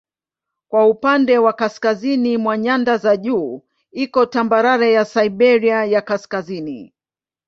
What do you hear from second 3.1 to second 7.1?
juu iko tambarare ya Siberia ya Kaskazini.